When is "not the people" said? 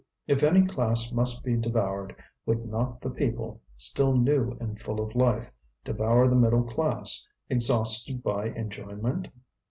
2.67-3.61